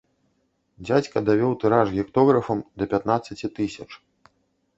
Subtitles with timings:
[0.85, 3.89] Дзядзька давёў тыраж гектографам да пятнаццаці тысяч.